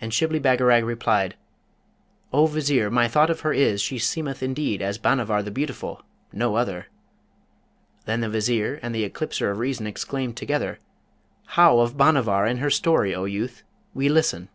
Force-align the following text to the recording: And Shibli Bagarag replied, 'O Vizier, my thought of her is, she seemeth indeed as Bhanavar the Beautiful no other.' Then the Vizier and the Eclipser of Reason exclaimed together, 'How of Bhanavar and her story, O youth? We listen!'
And 0.00 0.12
Shibli 0.12 0.40
Bagarag 0.40 0.84
replied, 0.84 1.36
'O 2.32 2.46
Vizier, 2.46 2.90
my 2.90 3.06
thought 3.06 3.30
of 3.30 3.42
her 3.42 3.52
is, 3.52 3.80
she 3.80 4.00
seemeth 4.00 4.42
indeed 4.42 4.82
as 4.82 4.98
Bhanavar 4.98 5.44
the 5.44 5.52
Beautiful 5.52 6.02
no 6.32 6.56
other.' 6.56 6.86
Then 8.04 8.20
the 8.20 8.28
Vizier 8.28 8.80
and 8.82 8.92
the 8.92 9.08
Eclipser 9.08 9.52
of 9.52 9.60
Reason 9.60 9.86
exclaimed 9.86 10.36
together, 10.36 10.80
'How 11.46 11.78
of 11.78 11.96
Bhanavar 11.96 12.46
and 12.46 12.58
her 12.58 12.68
story, 12.70 13.14
O 13.14 13.26
youth? 13.26 13.62
We 13.94 14.08
listen!' 14.08 14.48